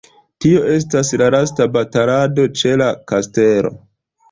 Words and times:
Tio 0.45 0.61
estas 0.75 1.11
la 1.23 1.27
lasta 1.35 1.69
batalado 1.77 2.49
ĉe 2.63 2.75
la 2.83 2.91
kastelo. 3.15 3.75